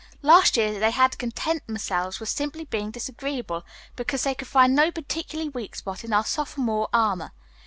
[0.23, 3.63] Last year they had to content themselves with simply being disagreeable,
[3.95, 7.33] because they could find no particularly weak spot in our sophomore armor.